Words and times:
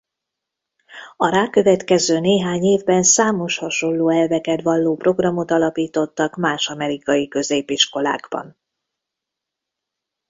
A 1.17 1.27
rákövetkező 1.29 2.19
néhány 2.19 2.63
évben 2.63 3.03
számos 3.03 3.57
hasonló 3.57 4.09
elveket 4.09 4.61
valló 4.61 4.95
programot 4.95 5.51
alapítottak 5.51 6.35
más 6.35 6.67
amerikai 6.69 7.27
középiskolákban. 7.27 8.57